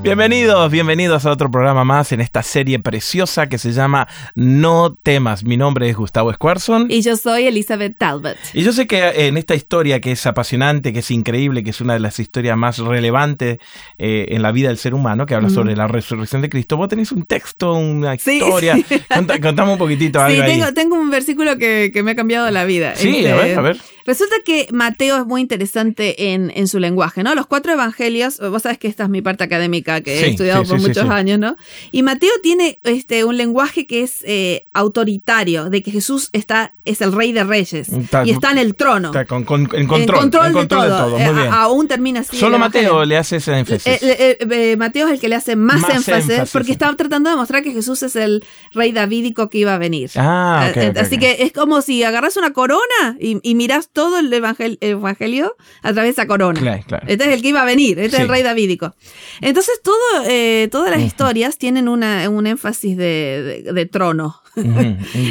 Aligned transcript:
Bienvenidos, 0.00 0.70
bienvenidos 0.70 1.26
a 1.26 1.32
otro 1.32 1.50
programa 1.50 1.82
más 1.82 2.12
en 2.12 2.20
esta 2.20 2.44
serie 2.44 2.78
preciosa 2.78 3.48
que 3.48 3.58
se 3.58 3.72
llama 3.72 4.06
No 4.36 4.94
temas. 4.94 5.42
Mi 5.42 5.56
nombre 5.56 5.90
es 5.90 5.96
Gustavo 5.96 6.32
Squarson. 6.32 6.86
Y 6.88 7.02
yo 7.02 7.16
soy 7.16 7.46
Elizabeth 7.46 7.98
Talbot. 7.98 8.36
Y 8.54 8.62
yo 8.62 8.72
sé 8.72 8.86
que 8.86 9.26
en 9.26 9.36
esta 9.36 9.56
historia 9.56 10.00
que 10.00 10.12
es 10.12 10.24
apasionante, 10.24 10.92
que 10.92 11.00
es 11.00 11.10
increíble, 11.10 11.64
que 11.64 11.70
es 11.70 11.80
una 11.80 11.94
de 11.94 12.00
las 12.00 12.20
historias 12.20 12.56
más 12.56 12.78
relevantes 12.78 13.58
eh, 13.98 14.26
en 14.30 14.42
la 14.42 14.52
vida 14.52 14.68
del 14.68 14.78
ser 14.78 14.94
humano, 14.94 15.26
que 15.26 15.34
habla 15.34 15.50
sobre 15.50 15.74
la 15.74 15.88
resurrección 15.88 16.42
de 16.42 16.48
Cristo, 16.48 16.76
vos 16.76 16.88
tenés 16.88 17.10
un 17.10 17.24
texto, 17.24 17.74
una 17.74 18.14
historia. 18.14 18.76
Sí. 18.88 19.40
contame 19.40 19.72
un 19.72 19.78
poquitito 19.78 20.20
algo 20.20 20.42
sí, 20.42 20.46
tengo, 20.46 20.64
ahí. 20.64 20.74
tengo 20.74 20.96
un 20.96 21.10
versículo 21.10 21.58
que, 21.58 21.90
que, 21.92 22.02
me 22.02 22.12
ha 22.12 22.16
cambiado 22.16 22.50
la 22.50 22.64
vida. 22.64 22.94
Sí, 22.94 23.16
este, 23.16 23.32
a 23.32 23.36
ver, 23.36 23.58
a 23.58 23.62
ver. 23.62 23.80
Resulta 24.06 24.36
que 24.44 24.68
Mateo 24.72 25.18
es 25.18 25.26
muy 25.26 25.40
interesante 25.40 26.32
en, 26.32 26.50
en, 26.54 26.68
su 26.68 26.78
lenguaje, 26.78 27.22
¿no? 27.22 27.34
Los 27.34 27.46
cuatro 27.46 27.72
evangelios, 27.72 28.38
vos 28.38 28.62
sabes 28.62 28.78
que 28.78 28.88
esta 28.88 29.04
es 29.04 29.10
mi 29.10 29.20
parte 29.20 29.44
académica 29.44 29.87
que 30.02 30.18
sí, 30.18 30.24
he 30.24 30.28
estudiado 30.30 30.64
sí, 30.64 30.70
por 30.70 30.80
sí, 30.80 30.86
muchos 30.88 31.10
años, 31.10 31.38
¿no? 31.38 31.56
Y 31.92 32.02
Mateo 32.02 32.32
tiene 32.42 32.78
este, 32.84 33.24
un 33.24 33.36
lenguaje 33.36 33.86
que 33.86 34.02
es 34.02 34.22
eh, 34.24 34.66
autoritario, 34.72 35.70
de 35.70 35.82
que 35.82 35.90
Jesús 35.90 36.30
está, 36.32 36.74
es 36.84 37.00
el 37.00 37.12
rey 37.12 37.32
de 37.32 37.44
reyes 37.44 37.88
Está- 37.88 38.24
y 38.26 38.30
está 38.30 38.50
en 38.52 38.58
el 38.58 38.74
trono. 38.74 39.08
Está 39.08 39.24
con, 39.24 39.44
con- 39.44 39.62
en 39.72 39.82
en 39.82 39.86
control, 39.86 40.18
control, 40.20 40.46
en 40.46 40.52
control 40.52 40.80
de 40.82 40.86
de 40.88 40.94
todo. 40.94 41.04
todo. 41.06 41.18
Muy 41.18 41.22
Eh, 41.28 41.32
bien. 41.32 41.52
aún 41.52 41.88
termina 41.88 42.20
así. 42.20 42.36
Solo 42.36 42.58
Mateo 42.58 42.80
evangelio. 42.82 43.04
le 43.06 43.16
hace 43.16 43.36
ese 43.36 43.58
énfasis. 43.58 43.86
Eh, 43.86 43.98
eh, 44.02 44.38
eh, 44.50 44.76
Mateo 44.76 45.06
es 45.08 45.14
el 45.14 45.20
que 45.20 45.28
le 45.28 45.34
hace 45.36 45.56
más, 45.56 45.80
Más 45.80 45.90
énfasis, 45.96 46.30
énfasis, 46.30 46.52
porque 46.52 46.72
estaba 46.72 46.94
tratando 46.96 47.30
de 47.30 47.34
demostrar 47.36 47.62
que 47.62 47.72
Jesús 47.72 48.02
es 48.02 48.16
el 48.16 48.44
rey 48.74 48.92
davídico 48.92 49.48
que 49.50 49.58
iba 49.58 49.74
a 49.74 49.78
venir. 49.78 50.10
Ah, 50.16 50.68
ok, 50.70 50.76
Eh, 50.76 50.88
ok, 50.90 50.96
Así 50.98 51.14
ok. 51.16 51.20
que 51.20 51.36
es 51.44 51.52
como 51.52 51.80
si 51.82 52.02
agarras 52.02 52.36
una 52.36 52.52
corona 52.52 53.16
y, 53.20 53.38
y 53.42 53.54
mirás 53.54 53.88
todo 53.92 54.18
el 54.18 54.32
evangel- 54.32 54.78
evangelio 54.80 55.56
a 55.82 55.92
través 55.92 56.16
de 56.16 56.22
esa 56.22 56.26
corona. 56.26 56.60
Claro, 56.60 56.82
claro. 56.86 57.06
Este 57.08 57.24
es 57.24 57.30
el 57.34 57.42
que 57.42 57.48
iba 57.48 57.62
a 57.62 57.64
venir, 57.64 57.98
este 57.98 58.10
Sí. 58.10 58.16
es 58.16 58.22
el 58.22 58.28
rey 58.28 58.42
davídico. 58.42 58.94
Entonces 59.40 59.77
todo, 59.82 60.24
eh, 60.26 60.68
todas 60.70 60.90
las 60.90 61.00
historias 61.00 61.58
tienen 61.58 61.88
una, 61.88 62.28
un 62.28 62.46
énfasis 62.46 62.96
de, 62.96 63.62
de- 63.64 63.72
de 63.72 63.86
trono. 63.86 64.40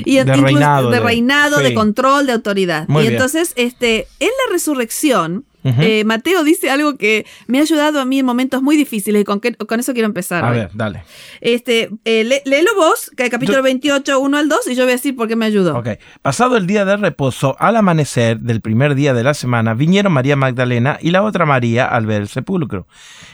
Y 0.06 0.16
de 0.16 0.22
incluso 0.22 0.42
reinado. 0.44 0.90
de, 0.90 1.00
reinado, 1.02 1.58
de 1.59 1.73
control, 1.73 2.28
de 2.28 2.31
autoridad. 2.34 2.88
Muy 2.88 3.02
y 3.03 3.08
bien. 3.08 3.14
entonces, 3.16 3.52
este, 3.58 4.08
en 4.20 4.28
la 4.30 4.53
resurrección, 4.53 5.45
Ujú. 5.69 5.81
eh, 5.81 6.03
Mateo 6.05 6.43
dice 6.43 6.69
algo 6.69 6.97
que 6.97 7.25
me 7.47 7.59
ha 7.59 7.61
ayudado 7.61 7.99
a 7.99 8.05
mí 8.05 8.19
en 8.19 8.25
momentos 8.25 8.61
muy 8.61 8.77
difíciles 8.77 9.21
y 9.21 9.25
con, 9.25 9.39
que- 9.39 9.53
con 9.55 9.79
eso 9.79 9.93
quiero 9.93 10.07
empezar. 10.07 10.43
A 10.43 10.49
hoy. 10.51 10.57
ver, 10.57 10.69
dale. 10.73 11.03
Este, 11.41 11.89
eh, 12.05 12.23
lé- 12.23 12.41
léelo 12.45 12.71
vos, 12.75 13.11
que 13.15 13.23
el 13.23 13.29
capítulo 13.29 13.59
Yo- 13.59 13.63
28, 13.63 14.19
1 14.19 14.38
al 14.38 14.49
2, 14.49 14.67
y 14.67 14.75
yo 14.75 14.83
voy 14.83 14.91
a 14.91 14.95
decir 14.95 15.15
por 15.15 15.27
qué 15.27 15.35
me 15.35 15.45
ayudó. 15.45 15.77
Ok. 15.77 15.89
Pasado 16.21 16.57
el 16.57 16.67
día 16.67 16.85
de 16.85 16.97
reposo, 16.97 17.55
al 17.59 17.75
amanecer 17.75 18.39
del 18.39 18.61
primer 18.61 18.95
día 18.95 19.13
de 19.13 19.23
la 19.23 19.33
semana, 19.33 19.73
vinieron 19.73 20.13
María 20.13 20.35
Magdalena 20.35 20.97
y 21.01 21.11
la 21.11 21.23
otra 21.23 21.45
María 21.45 21.85
al 21.85 22.05
ver 22.05 22.21
el 22.21 22.27
sepulcro. 22.27 22.88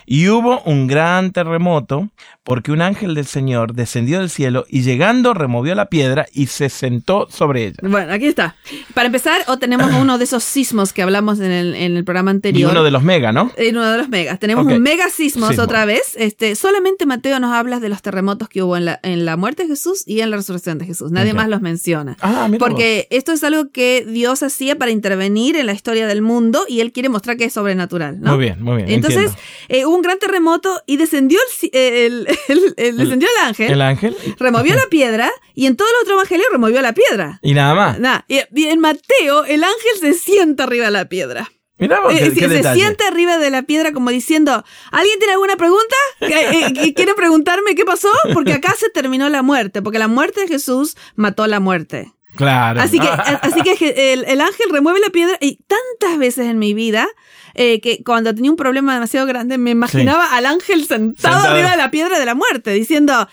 Y 0.05 0.27
hubo 0.27 0.61
un 0.63 0.87
gran 0.87 1.31
terremoto, 1.31 2.09
porque 2.43 2.71
un 2.73 2.81
ángel 2.81 3.15
del 3.15 3.25
Señor 3.25 3.73
descendió 3.73 4.19
del 4.19 4.29
cielo 4.29 4.65
y 4.69 4.81
llegando 4.81 5.33
removió 5.33 5.75
la 5.75 5.85
piedra 5.85 6.25
y 6.33 6.47
se 6.47 6.67
sentó 6.69 7.27
sobre 7.29 7.67
ella. 7.67 7.77
Bueno, 7.81 8.11
aquí 8.11 8.25
está. 8.27 8.55
Para 8.93 9.05
empezar, 9.07 9.41
o 9.47 9.57
tenemos 9.59 9.91
uno 9.93 10.17
de 10.17 10.25
esos 10.25 10.43
sismos 10.43 10.91
que 10.93 11.01
hablamos 11.03 11.39
en 11.39 11.51
el, 11.51 11.75
en 11.75 11.95
el 11.95 12.03
programa 12.03 12.22
Y 12.31 12.35
anterior. 12.35 12.71
uno 12.71 12.83
de 12.83 12.91
los 12.91 13.03
mega, 13.03 13.31
¿no? 13.31 13.51
En 13.57 13.77
uno 13.77 13.91
de 13.91 13.97
los 13.97 14.09
megas. 14.09 14.39
Tenemos 14.39 14.65
Ok. 14.65 14.71
un 14.73 14.81
mega 14.81 15.09
sismos 15.09 15.49
Sismo. 15.49 15.63
otra 15.63 15.85
vez. 15.85 16.15
Este, 16.15 16.55
solamente 16.55 17.05
Mateo 17.05 17.39
nos 17.39 17.53
habla 17.53 17.79
de 17.79 17.89
los 17.89 18.01
terremotos 18.01 18.49
que 18.49 18.63
hubo 18.63 18.77
en 18.77 18.85
la, 18.85 18.99
en 19.03 19.25
la 19.25 19.37
muerte 19.37 19.63
de 19.63 19.69
Jesús 19.69 20.03
y 20.05 20.21
en 20.21 20.29
la 20.31 20.37
resurrección 20.37 20.77
de 20.77 20.85
Jesús. 20.85 21.11
Nadie 21.11 21.31
Ok. 21.31 21.37
más 21.37 21.49
los 21.49 21.61
menciona. 21.61 22.17
Ah, 22.21 22.47
mira 22.49 22.59
Porque 22.59 23.07
esto 23.09 23.31
es 23.31 23.43
algo 23.43 23.69
que 23.71 24.05
Dios 24.07 24.43
hacía 24.43 24.77
para 24.77 24.91
intervenir 24.91 25.55
en 25.55 25.65
la 25.65 25.73
historia 25.73 26.07
del 26.07 26.21
mundo 26.21 26.65
y 26.67 26.79
él 26.81 26.91
quiere 26.91 27.09
mostrar 27.09 27.37
que 27.37 27.45
es 27.45 27.53
sobrenatural. 27.53 28.19
¿no? 28.21 28.31
Muy 28.35 28.45
bien, 28.45 28.61
muy 28.61 28.77
bien. 28.77 28.89
Entonces, 28.89 29.31
eh, 29.69 29.85
hubo 29.85 29.95
un 29.95 30.01
gran 30.01 30.19
terremoto 30.19 30.81
y 30.85 30.97
descendió 30.97 31.39
el, 31.61 31.69
eh, 31.73 32.05
el- 32.05 32.27
el- 32.47 32.73
el- 32.77 32.97
descendió 32.97 33.27
el 33.39 33.47
ángel, 33.47 33.71
el 33.71 33.81
ángel 33.81 34.15
removió 34.39 34.75
la 34.75 34.85
piedra 34.89 35.29
y 35.55 35.65
en 35.65 35.75
todo 35.75 35.87
el 35.87 36.01
otro 36.03 36.13
evangelio 36.15 36.45
removió 36.51 36.81
la 36.81 36.93
piedra. 36.93 37.39
y 37.41 37.53
nada 37.53 37.73
más. 37.73 37.99
Nah, 37.99 38.19
y, 38.27 38.39
y 38.55 38.65
en 38.65 38.79
Mateo 38.79 39.45
el 39.45 39.63
ángel 39.63 39.91
se 39.99 40.13
sienta 40.13 40.63
arriba 40.63 40.85
de 40.85 40.91
la 40.91 41.05
piedra. 41.09 41.51
Mira 41.79 41.99
vos, 42.01 42.13
Eh, 42.13 42.19
qué, 42.19 42.25
se, 42.29 42.33
qué 42.35 42.41
se 42.41 42.47
detalle. 42.55 42.79
sienta 42.79 43.07
arriba 43.07 43.37
de 43.37 43.49
la 43.49 43.63
piedra 43.63 43.91
como 43.93 44.09
diciendo, 44.11 44.63
¿alguien 44.91 45.17
tiene 45.19 45.33
alguna 45.33 45.55
pregunta? 45.57 45.95
¿Que- 46.19 46.49
eh, 46.67 46.73
que 46.73 46.93
¿Quiere 46.93 47.13
preguntarme 47.15 47.75
qué 47.75 47.83
pasó? 47.83 48.09
Porque 48.33 48.53
acá 48.53 48.73
se 48.77 48.89
terminó 48.89 49.27
la 49.29 49.41
muerte, 49.41 49.81
porque 49.81 49.99
la 49.99 50.07
muerte 50.07 50.41
de 50.41 50.47
Jesús 50.47 50.95
mató 51.15 51.47
la 51.47 51.59
muerte. 51.59 52.13
Claro. 52.35 52.79
Así 52.81 52.99
que, 52.99 53.07
así 53.41 53.61
que 53.61 54.13
el, 54.13 54.23
el 54.25 54.41
ángel 54.41 54.67
remueve 54.71 54.99
la 54.99 55.09
piedra 55.09 55.37
y 55.41 55.59
tantas 55.67 56.17
veces 56.17 56.47
en 56.47 56.57
mi 56.59 56.73
vida 56.73 57.07
eh, 57.55 57.79
que 57.81 58.03
cuando 58.03 58.33
tenía 58.33 58.49
un 58.49 58.57
problema 58.57 58.93
demasiado 58.95 59.27
grande 59.27 59.57
me 59.59 59.69
imaginaba 59.71 60.33
al 60.35 60.45
ángel 60.47 60.85
sentado, 60.87 61.33
Sentado. 61.35 61.53
arriba 61.53 61.71
de 61.71 61.77
la 61.77 61.91
piedra 61.91 62.17
de 62.19 62.25
la 62.25 62.33
muerte 62.33 62.71
diciendo, 62.71 63.27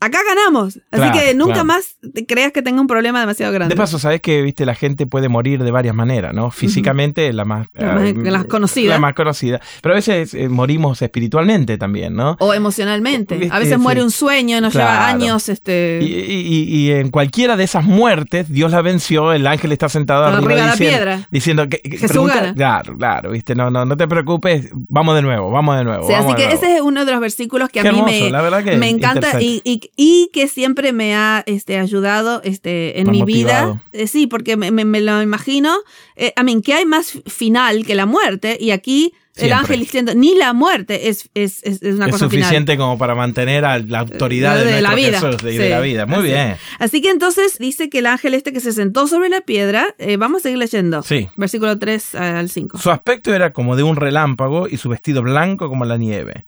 acá 0.00 0.18
ganamos. 0.28 0.76
Así 0.90 1.02
Claro, 1.02 1.18
que 1.18 1.34
nunca 1.34 1.52
claro. 1.54 1.66
más 1.66 1.96
te 2.14 2.26
creas 2.26 2.52
que 2.52 2.62
tenga 2.62 2.80
un 2.80 2.86
problema 2.86 3.20
demasiado 3.20 3.52
grande. 3.52 3.74
De 3.74 3.78
paso, 3.78 3.98
sabes 3.98 4.20
que 4.20 4.42
viste 4.42 4.66
la 4.66 4.74
gente 4.74 5.06
puede 5.06 5.28
morir 5.28 5.62
de 5.62 5.70
varias 5.70 5.94
maneras, 5.94 6.34
¿no? 6.34 6.50
Físicamente 6.50 7.32
la 7.32 7.44
más, 7.44 7.68
La 7.74 7.92
más- 7.94 8.04
eh, 8.04 8.14
la 8.16 8.44
conocida. 8.44 8.90
la 8.90 8.98
más 8.98 9.14
conocida, 9.14 9.60
pero 9.82 9.94
a 9.94 9.96
veces 9.96 10.34
eh, 10.34 10.48
morimos 10.48 11.00
espiritualmente 11.02 11.78
también, 11.78 12.14
¿no? 12.14 12.36
o 12.40 12.52
emocionalmente. 12.54 13.48
A 13.50 13.58
veces 13.58 13.78
muere 13.78 14.02
un 14.02 14.10
sueño, 14.10 14.60
nos 14.60 14.74
lleva 14.74 15.06
años, 15.08 15.48
este... 15.48 16.00
Y, 16.02 16.06
y- 16.06 16.62
y 16.76 16.90
en 16.92 17.10
cualquiera 17.10 17.56
de 17.56 17.64
esas 17.64 17.84
muertes, 17.84 18.48
Dios 18.50 18.70
la 18.72 18.82
venció, 18.82 19.32
el 19.32 19.46
ángel 19.46 19.72
está 19.72 19.88
sentado 19.88 20.24
Arriba 20.24 20.38
arriba, 20.38 20.54
de 20.54 20.56
la 20.66 20.72
diciendo, 20.72 20.96
piedra. 20.96 21.28
diciendo 21.30 21.68
que, 21.68 21.78
que 21.80 21.98
Jesús 21.98 22.26
gana. 22.28 22.54
Claro, 22.54 22.96
claro, 22.96 23.30
viste, 23.30 23.54
no, 23.54 23.70
no, 23.70 23.84
no 23.84 23.96
te 23.96 24.06
preocupes, 24.06 24.70
vamos 24.72 25.14
de 25.16 25.22
nuevo, 25.22 25.50
vamos 25.50 25.76
de 25.78 25.84
nuevo. 25.84 26.06
Sí, 26.06 26.12
así 26.12 26.22
vamos 26.22 26.36
de 26.36 26.42
que 26.42 26.48
nuevo. 26.48 26.62
ese 26.64 26.76
es 26.76 26.80
uno 26.82 27.04
de 27.04 27.12
los 27.12 27.20
versículos 27.20 27.68
que 27.70 27.80
a 27.80 27.82
mí 27.84 27.88
hermoso, 27.88 28.06
me, 28.24 28.30
la 28.30 28.42
verdad 28.42 28.64
que 28.64 28.76
me 28.76 28.88
encanta 28.88 29.40
y, 29.40 29.60
y, 29.64 29.80
y 29.96 30.30
que 30.32 30.48
siempre 30.48 30.92
me 30.92 31.14
ha 31.14 31.42
este, 31.46 31.78
ayudado 31.78 32.40
este, 32.44 33.00
en 33.00 33.10
mi 33.10 33.20
motivado. 33.20 33.74
vida. 33.74 33.82
Eh, 33.92 34.06
sí, 34.06 34.26
porque 34.26 34.56
me, 34.56 34.70
me- 34.70 34.84
me 34.84 35.00
lo 35.00 35.22
imagino. 35.22 35.74
Eh, 36.16 36.32
a 36.36 36.42
mí, 36.42 36.60
que 36.62 36.74
hay 36.74 36.84
más 36.86 37.12
final 37.26 37.84
que 37.86 37.94
la 37.94 38.06
muerte 38.06 38.56
y 38.60 38.70
aquí 38.70 39.12
el 39.36 39.52
ángel 39.52 39.80
diciendo, 39.80 40.14
ni 40.14 40.34
la 40.34 40.54
muerte 40.54 41.10
es, 41.10 41.28
es, 41.34 41.62
es, 41.62 41.82
es 41.82 41.94
una 41.96 42.06
es 42.06 42.12
cosa 42.12 42.30
final. 42.30 42.44
suficiente 42.44 42.78
como 42.78 42.96
para 42.96 43.14
mantener 43.14 43.66
a 43.66 43.78
la 43.78 43.98
autoridad 43.98 44.56
de, 44.56 44.64
De 44.64 44.80
la 44.80 44.92
nuestro 44.92 44.96
vida. 45.10 45.20
Jesús 45.20 45.42
de 45.42 45.52
Sí, 45.64 45.68
la 45.68 45.80
vida. 45.80 46.06
Muy 46.06 46.16
así. 46.20 46.26
bien. 46.28 46.56
Así 46.78 47.02
que 47.02 47.10
entonces 47.10 47.58
dice 47.58 47.90
que 47.90 47.98
el 47.98 48.06
ángel 48.06 48.32
este 48.32 48.54
que 48.54 48.60
se 48.60 48.72
sentó 48.72 49.06
sobre 49.06 49.28
la 49.28 49.42
piedra, 49.42 49.94
eh, 49.98 50.16
vamos 50.16 50.38
a 50.38 50.42
seguir 50.44 50.56
leyendo. 50.56 51.02
Sí. 51.02 51.28
Versículo 51.36 51.78
3 51.78 52.14
al 52.14 52.48
5. 52.48 52.78
Su 52.78 52.90
aspecto 52.90 53.34
era 53.34 53.52
como 53.52 53.76
de 53.76 53.82
un 53.82 53.96
relámpago 53.96 54.68
y 54.68 54.78
su 54.78 54.88
vestido 54.88 55.20
blanco 55.20 55.68
como 55.68 55.84
la 55.84 55.98
nieve. 55.98 56.46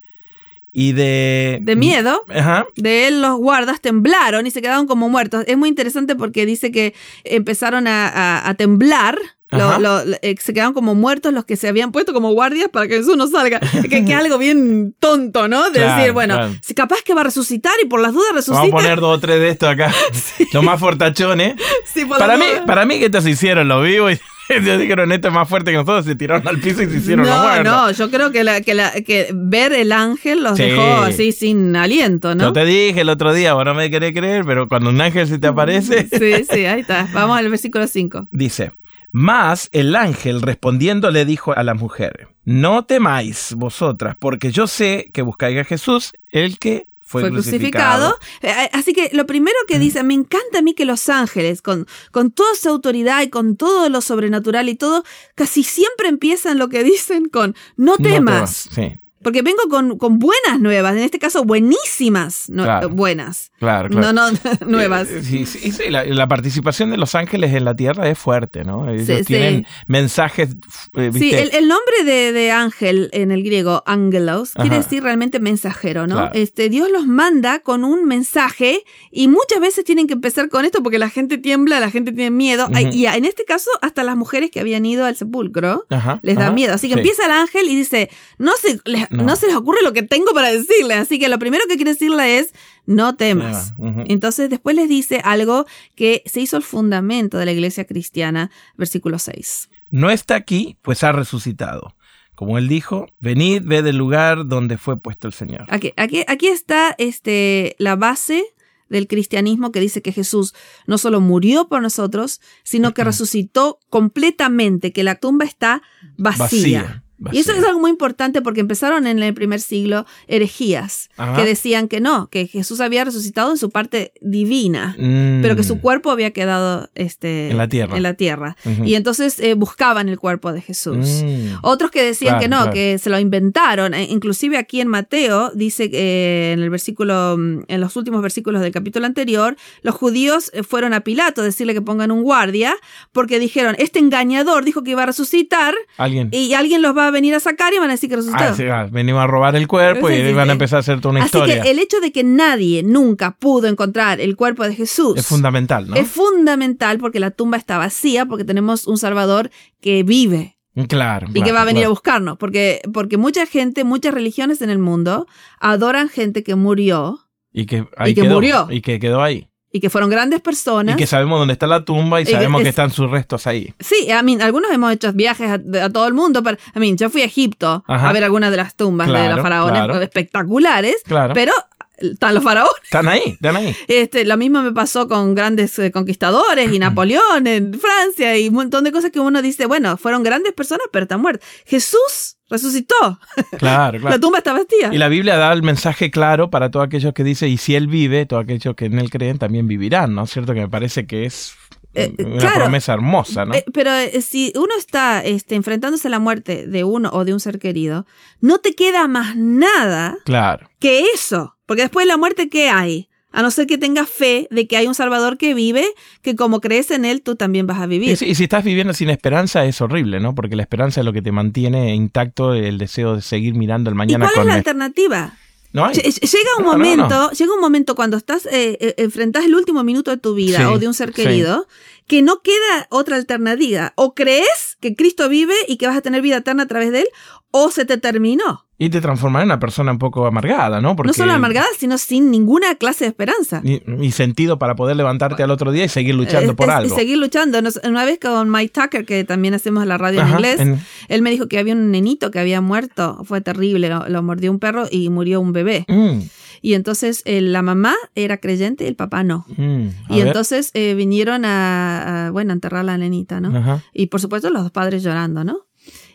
Y 0.81 0.93
de... 0.93 1.59
De 1.63 1.75
miedo, 1.75 2.23
Ajá. 2.29 2.67
de 2.77 3.09
él 3.09 3.21
los 3.21 3.37
guardas 3.39 3.81
temblaron 3.81 4.47
y 4.47 4.53
se 4.53 4.63
quedaron 4.63 4.87
como 4.87 5.09
muertos. 5.09 5.43
Es 5.49 5.57
muy 5.59 5.69
interesante 5.69 6.15
porque 6.15 6.47
dice 6.47 6.71
que 6.71 6.95
empezaron 7.25 7.89
a, 7.89 8.07
a- 8.09 8.49
a 8.49 8.55
temblar. 8.55 9.19
lo- 9.51 9.79
lo- 9.81 10.03
eh, 10.23 10.37
se 10.39 10.53
quedaron 10.53 10.75
como 10.75 10.95
muertos 10.95 11.33
los 11.33 11.45
que 11.47 11.57
se 11.57 11.67
habían 11.67 11.91
puesto 11.91 12.13
como 12.13 12.31
guardias 12.33 12.69
para 12.71 12.87
que 12.87 12.99
Jesús 12.99 13.17
no 13.17 13.27
salga. 13.27 13.59
que, 13.91 14.05
que 14.05 14.13
es 14.13 14.15
algo 14.21 14.39
bien 14.39 14.95
tonto, 15.01 15.49
¿no? 15.49 15.71
De 15.71 15.81
Claro, 15.81 15.97
decir, 15.97 16.13
bueno, 16.13 16.35
claro. 16.37 16.53
si 16.63 16.75
capaz 16.75 16.99
que 17.05 17.13
va 17.13 17.23
a 17.23 17.25
resucitar 17.25 17.73
y 17.83 17.87
por 17.87 18.01
las 18.01 18.13
dudas 18.13 18.33
resucita. 18.35 18.61
Vamos 18.61 18.75
a 18.75 18.77
poner 18.85 19.01
dos 19.01 19.17
o 19.17 19.21
tres 19.21 19.41
de 19.41 19.49
estos 19.49 19.69
acá. 19.71 19.93
Los 20.53 20.63
más 20.63 20.79
fortachones. 20.79 21.57
Sí, 21.93 22.05
Para 22.05 22.37
mí, 22.37 22.45
para 22.67 22.85
mí 22.87 23.01
que 23.01 23.07
estos 23.07 23.27
hicieron 23.27 23.67
los 23.67 23.83
vivos 23.85 24.13
y 24.13 24.21
dijeron 24.79 25.13
esto 25.13 25.29
es 25.29 25.35
más 25.35 25.49
fuerte 25.49 25.71
que 25.71 25.77
nosotros, 25.77 26.05
se 26.05 26.15
tiraron 26.17 26.47
al 26.49 26.59
piso 26.59 26.83
y 26.83 26.87
se 26.87 26.97
hicieron 26.99 27.27
no, 27.27 27.43
muertos. 27.43 27.65
no, 27.65 27.91
yo 27.91 28.11
creo 28.11 28.33
que, 28.33 28.45
la, 28.45 28.61
que, 28.61 28.75
la, 28.75 28.93
que 28.93 29.29
ver 29.35 29.73
el 29.73 29.93
ángel 29.93 30.43
los 30.43 30.57
Sí. 30.57 30.65
dejó 30.65 30.83
así 31.03 31.33
sin 31.33 31.77
aliento, 31.77 32.35
¿no? 32.35 32.45
Yo 32.45 32.53
te 32.53 32.65
dije 32.65 33.01
el 33.03 33.09
otro 33.11 33.33
día, 33.33 33.55
vos 33.55 33.65
no 33.65 33.75
me 33.75 33.91
querés 33.91 34.13
creer, 34.13 34.45
pero 34.45 34.69
cuando 34.69 34.91
un 34.91 35.01
ángel 35.01 35.27
se 35.27 35.39
te 35.39 35.47
aparece, 35.49 36.09
Sí, 36.19 36.45
sí, 36.51 36.65
ahí 36.67 36.81
está. 36.81 37.09
Vamos 37.13 37.39
al 37.39 37.49
versículo 37.51 37.87
5. 37.87 38.29
dice, 38.31 38.73
Mas 39.11 39.69
el 39.73 39.95
ángel 39.97 40.43
respondiendo 40.43 41.11
le 41.11 41.25
dijo 41.25 41.53
a 41.57 41.63
la 41.63 41.75
mujer, 41.75 42.29
no 42.45 42.85
temáis 42.85 43.55
vosotras, 43.57 44.17
porque 44.19 44.51
yo 44.53 44.67
sé 44.67 45.11
que 45.13 45.23
buscáis 45.23 45.59
a 45.61 45.65
Jesús, 45.65 46.13
el 46.31 46.59
que 46.59 46.87
fue, 47.09 47.23
fue 47.23 47.31
crucificado. 47.31 48.19
crucificado. 48.19 48.65
Eh, 48.67 48.71
Así 48.75 48.93
que 48.93 49.09
lo 49.15 49.27
primero 49.27 49.57
que 49.67 49.79
dice, 49.79 50.03
me 50.03 50.13
encanta 50.13 50.59
a 50.59 50.63
mí 50.63 50.75
que 50.75 50.85
los 50.85 51.09
ángeles, 51.09 51.63
con, 51.63 51.87
con 52.13 52.31
toda 52.31 52.55
su 52.55 52.69
autoridad 52.69 53.23
y 53.23 53.31
con 53.31 53.57
todo 53.57 53.89
lo 53.89 54.03
sobrenatural 54.03 54.69
y 54.69 54.75
todo, 54.75 55.05
casi 55.35 55.65
siempre 55.65 56.09
empiezan 56.09 56.59
lo 56.59 56.69
que 56.69 56.85
dicen 56.85 57.31
con, 57.31 57.57
no 57.77 57.93
No 57.93 57.97
temas. 57.97 58.69
Sí. 58.71 58.99
Porque 59.29 59.43
vengo 59.43 59.63
con, 59.69 59.99
con 59.99 60.19
buenas 60.19 60.59
nuevas, 60.59 60.93
en 60.97 61.03
este 61.03 61.19
caso 61.19 61.45
buenísimas 61.45 62.49
no- 62.49 62.65
Claro. 62.65 62.89
buenas. 62.89 63.53
Claro, 63.59 63.91
claro. 63.91 64.13
No, 64.13 64.31
no, 64.31 64.39
nuevas. 64.67 65.09
Eh, 65.11 65.23
Sí, 65.23 65.45
sí, 65.45 65.71
sí, 65.73 65.91
la, 65.91 66.05
la 66.05 66.27
participación 66.29 66.91
de 66.91 66.97
los 66.97 67.15
ángeles 67.15 67.53
en 67.55 67.65
la 67.67 67.75
tierra 67.77 68.09
es 68.09 68.19
fuerte, 68.19 68.65
¿no? 68.65 68.89
Ellos 68.89 69.07
Sí, 69.19 69.25
tienen 69.25 69.67
mensajes, 69.87 70.57
eh, 70.95 71.11
Sí, 71.13 71.33
el, 71.35 71.51
el 71.53 71.69
nombre 71.69 72.05
de, 72.05 72.33
de 72.33 72.51
ángel 72.51 73.11
en 73.13 73.31
el 73.33 73.43
griego, 73.43 73.83
angelos, 73.87 74.53
quiere 74.55 74.77
decir 74.77 75.03
realmente 75.03 75.41
mensajero, 75.41 76.07
¿no? 76.07 76.15
Claro. 76.17 76.31
Este, 76.35 76.69
Dios 76.71 76.89
los 76.91 77.07
manda 77.07 77.59
con 77.59 77.85
un 77.85 78.05
mensaje 78.07 78.83
y 79.11 79.29
muchas 79.29 79.61
veces 79.61 79.85
tienen 79.85 80.07
que 80.07 80.15
empezar 80.15 80.49
con 80.49 80.65
esto 80.65 80.83
porque 80.83 80.99
la 80.99 81.11
gente 81.11 81.37
tiembla, 81.37 81.81
la 81.81 81.91
gente 81.91 82.13
tiene 82.13 82.31
miedo. 82.31 82.69
Y 82.93 83.07
en 83.07 83.25
este 83.25 83.45
caso, 83.45 83.71
hasta 83.83 84.03
las 84.05 84.17
mujeres 84.17 84.51
que 84.51 84.61
habían 84.61 84.87
ido 84.87 85.05
al 85.05 85.17
sepulcro 85.17 85.85
Ajá, 85.91 86.21
les 86.23 86.37
da 86.37 86.51
miedo. 86.53 86.75
Así 86.75 86.89
que 86.89 86.95
sí. 86.95 87.01
empieza 87.01 87.27
el 87.27 87.33
ángel 87.33 87.69
y 87.69 87.75
dice, 87.77 88.09
no 88.39 88.53
se, 88.61 88.81
les, 88.85 89.11
No. 89.19 89.31
no. 89.31 89.37
se 89.37 89.47
les 89.47 89.57
ocurre 89.57 89.83
lo 89.83 89.93
que 89.93 90.03
tengo 90.03 90.33
para 90.33 90.51
decirle. 90.51 90.95
Así 90.95 91.19
que 91.19 91.29
lo 91.29 91.39
primero 91.39 91.65
que 91.69 91.77
quiere 91.77 91.93
decirle 91.93 92.39
es, 92.39 92.53
no 92.87 93.17
temas. 93.17 93.75
Entonces 94.07 94.49
después 94.51 94.75
les 94.75 94.89
dice 94.89 95.21
algo 95.23 95.67
que 95.95 96.23
se 96.27 96.41
hizo 96.41 96.57
el 96.57 96.63
fundamento 96.63 97.39
de 97.39 97.45
la 97.45 97.53
iglesia 97.53 97.85
cristiana, 97.85 98.51
versículo 98.77 99.19
6. 99.19 99.69
No 99.91 100.11
está 100.11 100.37
aquí, 100.37 100.79
pues 100.83 101.05
ha 101.05 101.13
resucitado. 101.13 101.95
Como 102.35 102.57
él 102.57 102.69
dijo, 102.69 103.07
venid, 103.19 103.63
ved 103.65 103.85
el 103.87 103.97
lugar 103.97 104.47
donde 104.47 104.79
fue 104.79 104.99
puesto 104.99 105.27
el 105.27 105.33
Señor. 105.33 105.67
Aquí, 105.69 105.93
aquí, 105.97 106.25
aquí 106.29 106.47
está 106.47 106.95
este, 106.97 107.75
la 107.79 107.97
base 107.97 108.45
del 108.89 109.07
cristianismo 109.07 109.73
que 109.73 109.81
dice 109.81 110.03
que 110.03 110.13
Jesús 110.13 110.55
no 110.87 110.99
solo 110.99 111.21
murió 111.21 111.69
por 111.69 111.83
nosotros, 111.83 112.41
sino 112.63 112.95
que 112.95 113.05
resucitó 113.05 113.81
completamente, 113.91 114.93
que 114.93 115.03
la 115.03 115.17
tumba 115.17 115.45
está 115.45 115.83
vacía. 116.17 116.83
Vacía, 116.83 117.05
Y 117.33 117.39
eso 117.39 117.53
es 117.53 117.65
algo 117.65 117.81
muy 117.81 117.91
importante 117.91 118.43
porque 118.43 118.61
empezaron 118.61 119.07
en 119.07 119.21
el 119.23 119.35
primer 119.35 119.61
siglo 119.61 120.07
herejías 120.29 121.11
Ajá. 121.17 121.37
que 121.37 121.45
decían 121.45 121.89
que 121.89 122.01
no, 122.01 122.29
que 122.31 122.47
Jesús 122.47 122.81
había 122.81 123.05
resucitado 123.05 123.51
en 123.51 123.57
su 123.59 123.71
parte 123.71 124.13
divina, 124.21 124.95
Mm. 124.99 125.43
pero 125.43 125.57
que 125.57 125.65
su 125.65 125.81
cuerpo 125.81 126.11
había 126.11 126.31
quedado 126.31 126.89
este, 126.95 127.51
En 127.51 127.57
la 127.57 127.69
tierra. 127.69 127.97
en 127.97 128.03
la 128.03 128.15
tierra. 128.15 128.57
Y 128.85 128.95
entonces 128.95 129.41
eh, 129.41 129.55
buscaban 129.55 130.09
el 130.09 130.19
cuerpo 130.19 130.53
de 130.53 130.61
Jesús. 130.61 131.23
Mm. 131.25 131.57
Otros 131.63 131.91
que 131.91 132.03
decían 132.03 132.39
Claro, 132.39 132.43
que 132.43 132.49
no, 132.49 132.57
claro. 132.59 132.73
que 132.73 132.99
se 132.99 133.11
lo 133.11 133.19
inventaron. 133.19 133.95
Eh, 133.95 134.07
Inclusive 134.11 134.57
aquí 134.57 134.81
en 134.81 134.89
Mateo 134.89 135.51
dice 135.55 135.91
que 135.91 136.53
en 136.53 136.61
el 136.61 136.71
versículo, 136.71 137.37
mm, 137.39 137.63
en 137.69 137.81
los 137.81 137.97
últimos 137.97 138.23
versículos 138.23 138.61
del 138.63 138.73
capítulo 138.73 139.07
anterior, 139.07 139.57
los 139.83 139.95
judíos 139.95 140.51
eh, 140.55 140.63
fueron 140.63 140.93
a 140.95 141.01
Pilato 141.01 141.41
a 141.41 141.45
decirle 141.45 141.75
que 141.75 141.83
pongan 141.83 142.11
un 142.11 142.23
guardia, 142.23 142.75
porque 143.13 143.39
dijeron, 143.39 143.75
este 143.79 143.99
engañador 143.99 144.65
dijo 144.65 144.83
que 144.83 144.93
iba 144.93 145.03
a 145.03 145.07
resucitar 145.07 145.75
Alguien. 145.97 146.29
y 146.33 146.53
alguien 146.55 146.83
los 146.83 146.97
va 146.97 147.07
a 147.07 147.08
venir 147.11 147.35
a 147.35 147.41
sacar 147.41 147.73
y 147.75 147.79
van 147.79 147.89
a 147.91 147.93
decir 147.93 148.09
que 148.09 148.17
resucitó. 148.17 148.43
Ah, 148.43 148.55
sí, 148.55 148.65
ah, 148.65 148.89
venimos 148.91 149.23
a 149.23 149.27
robar 149.27 149.57
el 149.57 149.67
cuerpo 149.67 150.09
Sí, 150.09 150.15
y 150.15 150.27
sí, 150.29 150.33
van 150.33 150.49
a 150.51 150.53
empezar 150.53 150.79
a 150.79 150.81
hacer 150.81 151.01
toda 151.01 151.13
una 151.13 151.25
Así 151.25 151.37
historia. 151.37 151.63
que 151.63 151.71
el 151.71 151.79
hecho 151.79 152.01
de 152.01 152.13
que 152.13 152.25
nadie 152.25 152.83
nunca 152.83 153.33
pudo 153.33 153.69
encontrar 153.69 154.21
el 154.21 154.37
cuerpo 154.37 154.65
de 154.65 154.75
Jesús 154.75 155.17
Es 155.17 155.27
fundamental, 155.27 155.89
¿no? 155.89 155.97
es 155.97 156.09
fundamental 156.09 156.99
porque 156.99 157.21
la 157.21 157.31
tumba 157.31 157.57
está 157.57 157.79
vacía, 157.79 158.27
porque 158.27 158.45
tenemos 158.45 158.87
un 158.87 158.99
Salvador 158.99 159.51
que 159.81 160.03
vive. 160.03 160.57
Claro. 160.89 161.27
y 161.31 161.33
que 161.33 161.41
claro, 161.41 161.55
va 161.55 161.63
a 161.63 161.65
venir 161.65 161.81
a 161.81 161.83
claro. 161.83 161.91
buscarnos, 161.91 162.39
porque, 162.39 162.81
porque 162.93 163.17
mucha 163.17 163.47
gente, 163.47 163.83
muchas 163.83 164.15
religiones 164.15 164.63
en 164.63 164.71
el 164.71 164.79
mundo 164.79 165.27
adoran 165.59 166.09
gente 166.09 166.45
que 166.45 166.55
murió 166.55 167.19
Y 167.53 167.67
que, 167.67 167.89
ahí 167.97 168.15
que 168.15 168.23
quedó, 168.23 168.35
murió. 168.35 168.69
Y 168.71 168.81
que 168.81 169.01
quedó 169.01 169.21
ahí. 169.23 169.49
Y 169.79 169.81
que 169.81 169.91
fueron 169.91 170.11
grandes 170.11 170.41
personas. 170.41 170.95
Y 170.95 170.99
que 170.99 171.07
sabemos 171.07 171.39
dónde 171.39 171.53
está 171.53 171.67
la 171.67 171.85
tumba 171.85 172.21
y, 172.21 172.27
sabemos 172.27 172.61
que 172.61 172.69
es- 172.69 172.73
están 172.73 172.91
sus 172.91 173.11
restos 173.11 173.47
ahí. 173.47 173.73
Sí, 173.81 174.09
I 174.09 174.23
mean, 174.23 174.43
algunos 174.43 174.71
hemos 174.73 174.93
hecho 174.93 175.13
viajes 175.13 175.49
a, 175.51 175.85
a 175.85 175.91
todo 175.91 176.07
el 176.07 176.15
mundo, 176.15 176.43
pero 176.43 176.59
I 176.75 176.79
mean, 176.81 176.97
yo 176.97 177.09
fui 177.11 177.23
a 177.23 177.25
Egipto 177.25 177.85
Ajá. 177.87 178.11
a 178.11 178.13
ver 178.13 178.25
algunas 178.25 178.51
de 178.51 178.57
las 178.59 178.75
tumbas 178.75 179.07
de 179.09 179.29
los 179.29 179.41
faraones 179.41 179.83
claro. 179.85 180.01
espectaculares, 180.03 180.97
Claro. 181.05 181.35
pero 181.35 181.53
están 181.97 182.35
los 182.35 182.45
faraones. 182.45 182.75
Están 182.85 183.09
ahí, 183.09 183.23
están 183.27 183.57
ahí. 183.57 183.75
Este, 183.89 184.25
lo 184.25 184.37
mismo 184.37 184.63
me 184.63 184.73
pasó 184.73 185.09
con 185.09 185.35
grandes 185.35 185.79
eh, 185.81 185.91
conquistadores 185.91 186.73
y 186.73 186.79
Napoleón 186.79 187.47
en 187.47 187.75
Francia 187.75 188.37
y 188.39 188.49
un 188.49 188.55
montón 188.55 188.85
de 188.85 188.93
cosas 188.93 189.11
que 189.11 189.21
uno 189.21 189.43
dice, 189.43 189.67
bueno, 189.67 189.97
fueron 189.97 190.23
grandes 190.23 190.53
personas, 190.53 190.87
pero 190.93 191.05
están 191.05 191.21
muertos. 191.21 191.47
Jesús 191.67 192.37
resucitó. 192.49 193.19
Claro, 193.59 193.99
La 193.99 194.01
claro. 194.09 194.21
tumba 194.21 194.39
está 194.39 194.53
vacía. 194.53 194.91
Y 194.93 194.99
la 194.99 195.09
Biblia 195.09 195.37
da 195.37 195.53
el 195.53 195.63
mensaje 195.63 196.11
claro 196.11 196.51
para 196.51 196.71
todos 196.71 196.87
aquellos 196.87 197.13
que 197.15 197.25
dicen, 197.25 197.49
y 197.51 197.57
si 197.59 197.75
Él 197.75 197.87
vive, 197.89 198.27
todos 198.27 198.45
aquellos 198.45 198.75
que 198.75 198.87
en 198.87 198.99
Él 198.99 199.11
creen 199.11 199.39
también 199.39 199.67
vivirán, 199.69 200.15
¿no 200.15 200.25
es 200.25 200.31
cierto? 200.31 200.55
Que 200.55 200.61
me 200.61 200.69
parece 200.69 201.07
que 201.07 201.25
es 201.27 201.55
Eh, 201.95 202.13
una 202.19 202.39
claro. 202.39 202.57
promesa 202.61 202.93
hermosa, 202.93 203.45
¿no? 203.47 203.55
Eh, 203.55 203.65
pero 203.73 203.91
eh, 203.93 204.21
si 204.21 204.53
uno 204.57 204.73
está 204.79 205.25
este, 205.25 205.55
enfrentándose 205.57 206.07
a 206.09 206.11
la 206.11 206.19
muerte 206.19 206.67
de 206.67 206.85
uno 206.85 207.09
o 207.13 207.25
de 207.25 207.33
un 207.33 207.41
ser 207.41 207.59
querido, 207.59 208.05
no 208.41 208.59
te 208.59 208.75
queda 208.75 209.09
más 209.09 209.35
nada 209.37 210.17
claro. 210.25 210.69
que 210.79 211.05
eso. 211.15 211.57
Porque 211.67 211.83
después 211.83 212.05
de 212.05 212.09
la 212.13 212.17
muerte, 212.19 212.49
¿qué 212.51 212.69
hay? 212.69 213.08
A 213.31 213.43
no 213.43 213.51
ser 213.51 213.67
que 213.67 213.77
tengas 213.77 214.09
fe 214.09 214.49
de 214.51 214.67
que 214.67 214.77
hay 214.79 214.87
un 214.87 214.95
Salvador 214.95 215.37
que 215.37 215.53
vive, 215.55 215.87
que 216.23 216.35
como 216.35 216.61
crees 216.61 216.91
en 216.91 217.05
Él, 217.05 217.21
tú 217.23 217.37
también 217.37 217.67
vas 217.67 217.79
a 217.81 217.87
vivir. 217.87 218.11
Y 218.11 218.17
si, 218.17 218.25
y 218.27 218.35
si 218.35 218.45
estás 218.45 218.65
viviendo 218.65 218.95
sin 218.95 219.11
esperanza 219.11 219.65
es 219.67 219.81
horrible, 219.83 220.19
¿no? 220.19 220.35
Porque 220.35 220.57
la 220.57 220.63
esperanza 220.63 221.01
es 221.01 221.05
lo 221.05 221.13
que 221.13 221.21
te 221.23 221.31
mantiene 221.31 221.95
intacto 221.95 222.55
el 222.55 222.79
deseo 222.79 223.17
de 223.17 223.23
seguir 223.23 223.55
mirando 223.55 223.91
el 223.91 223.95
¿Y 223.95 223.99
mañana 223.99 224.25
cuál 224.27 224.31
es 224.31 224.35
con... 224.39 224.47
la 224.47 224.53
me- 224.55 224.59
alternativa? 224.59 225.37
No 225.75 225.85
hay. 225.85 225.95
Lle- 225.97 226.21
Llega 226.21 226.51
un 226.59 226.65
No, 226.65 226.73
momento, 226.73 227.09
no. 227.09 227.31
llega 227.33 227.53
un 227.53 227.61
momento 227.61 227.95
cuando 227.95 228.17
estás 228.17 228.47
eh, 228.47 228.79
eh, 228.81 228.95
enfrentás 228.97 229.45
el 229.45 229.55
último 229.55 229.85
minuto 229.85 230.11
de 230.11 230.17
tu 230.17 230.35
vida 230.35 230.59
Sí, 230.61 230.65
o 230.65 230.79
de 230.79 230.87
un 230.89 230.95
ser 230.95 231.11
sí. 231.11 231.23
querido, 231.23 231.67
que 232.07 232.23
no 232.23 232.41
queda 232.41 232.87
otra 232.89 233.17
alternativa. 233.17 233.93
O 233.95 234.15
crees 234.15 234.79
que 234.81 234.97
Cristo 234.97 235.29
vive 235.29 235.55
y 235.69 235.77
que 235.77 235.87
vas 235.87 235.99
a 235.99 236.01
tener 236.01 236.23
vida 236.23 236.39
eterna 236.39 236.63
a 236.63 236.67
través 236.67 236.91
de 236.93 237.01
él, 237.01 237.09
o 237.51 237.71
se 237.71 237.85
te 237.85 237.99
terminó. 237.99 238.67
Y 238.81 238.91
te 238.91 239.01
transformará 239.01 239.43
en 239.43 239.49
una 239.49 239.59
persona 239.59 239.91
un 239.91 239.99
poco 239.99 240.25
amargada, 240.27 240.81
¿no? 240.81 240.95
Porque 240.95 241.09
No 241.09 241.13
solo 241.13 241.33
amargada, 241.33 241.67
sino 241.77 241.99
sin 241.99 242.31
ninguna 242.31 242.77
clase 242.77 243.05
de 243.05 243.09
esperanza. 243.09 243.61
Y, 243.65 243.83
y 244.01 244.13
sentido 244.13 244.57
para 244.61 244.77
poder 244.77 244.97
levantarte 244.97 245.43
al 245.43 245.51
otro 245.51 245.73
día 245.73 245.85
y 245.85 245.89
seguir 245.89 246.15
luchando 246.15 246.53
Eh, 246.53 246.55
por 246.55 246.69
es- 246.69 246.75
algo. 246.77 246.95
Y 246.95 246.97
seguir 246.97 247.19
luchando. 247.19 247.61
Nos- 247.61 247.81
una 247.83 248.05
vez 248.05 248.21
con 248.21 248.49
Mike 248.51 248.73
Tucker, 248.81 249.05
que 249.05 249.25
también 249.25 249.55
hacemos 249.55 249.85
la 249.85 249.99
radio 249.99 250.21
en 250.23 250.29
inglés, 250.29 250.61
en- 250.61 250.79
él 251.09 251.23
me 251.23 251.31
dijo 251.31 251.49
que 251.49 251.59
había 251.59 251.75
un 251.75 251.91
nenito 251.91 252.31
que 252.31 252.39
había 252.39 252.61
muerto. 252.61 253.21
Fue 253.25 253.41
terrible, 253.41 253.89
lo, 253.89 254.09
lo 254.09 254.23
mordió 254.23 254.53
un 254.53 254.61
perro 254.61 254.85
y 254.89 255.09
murió 255.11 255.41
un 255.41 255.53
bebé. 255.53 255.85
Mm, 255.89 256.21
Y 256.63 256.75
entonces 256.75 257.23
eh, 257.25 257.41
la 257.41 257.63
mamá 257.63 257.97
era 258.15 258.37
creyente 258.39 258.85
y 258.85 258.87
el 258.87 258.95
papá 258.95 259.25
no. 259.25 259.45
mm, 259.57 259.87
Y 260.11 260.19
ver. 260.19 260.27
entonces 260.29 260.71
eh, 260.75 260.95
vinieron 260.95 261.45
a, 261.45 262.27
a, 262.27 262.31
bueno, 262.31 262.53
a 262.53 262.55
enterrar 262.55 262.81
a 262.83 262.85
la 262.85 262.97
nenita, 262.99 263.41
¿no? 263.41 263.57
Ajá. 263.59 263.83
Y 263.93 264.07
por 264.07 264.21
supuesto 264.21 264.51
los 264.51 264.63
dos 264.63 264.71
padres 264.71 265.03
llorando, 265.03 265.43
¿no? 265.43 265.67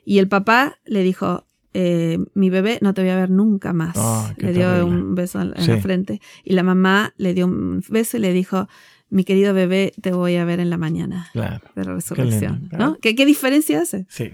Y 0.06 0.20
el 0.20 0.28
papá 0.30 0.80
le 0.86 1.04
dijo, 1.04 1.46
eh, 1.74 2.20
mi 2.34 2.50
bebé 2.50 2.80
no 2.82 2.94
te 2.94 3.02
voy 3.02 3.10
a 3.12 3.16
ver 3.16 3.30
nunca 3.30 3.74
más. 3.74 3.96
Le 4.38 4.54
dio 4.54 4.70
terrible. 4.72 4.84
un 4.84 5.16
beso 5.16 5.42
en, 5.42 5.54
en 5.56 5.64
Sí. 5.64 5.72
la 5.72 5.78
frente. 5.78 6.22
Y 6.44 6.54
la 6.54 6.64
mamá 6.64 7.14
le 7.18 7.34
dio 7.34 7.46
un 7.46 7.82
beso 7.90 8.18
y 8.18 8.20
le 8.20 8.32
dijo, 8.34 8.68
mi 9.14 9.24
querido 9.24 9.54
bebé, 9.54 9.94
te 10.02 10.12
voy 10.12 10.36
a 10.38 10.46
ver 10.46 10.60
en 10.60 10.70
la 10.70 10.78
mañana 10.78 11.30
Claro. 11.34 11.62
de 11.76 11.86
la 11.86 11.94
resurrección. 11.94 12.60
lindo, 12.62 12.78
¿no? 12.78 12.98
¿Qué, 13.02 13.16
¿Qué 13.16 13.26
diferencia 13.26 13.82
hace? 13.82 14.06
Sí. 14.10 14.32